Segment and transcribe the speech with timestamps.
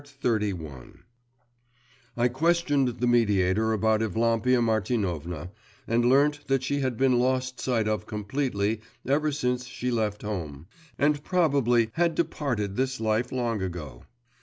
[0.01, 0.97] XXXI
[2.17, 5.51] I questioned the mediator about Evlampia Martinovna,
[5.87, 10.65] and learnt that she had been lost sight of completely ever since she left home,
[10.97, 14.01] and probably 'had departed this life long ago.